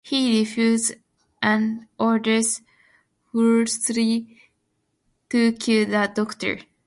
He 0.03 0.39
refuses 0.39 0.93
and 1.43 1.85
orders 1.99 2.61
Woolsey 3.33 4.35
to 5.29 5.51
kill 5.51 5.85
the 5.85 6.11
Doctor. 6.13 6.57